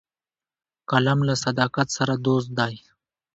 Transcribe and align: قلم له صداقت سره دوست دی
قلم 0.89 1.19
له 1.27 1.33
صداقت 1.43 1.87
سره 1.97 2.13
دوست 2.25 2.49
دی 2.59 2.75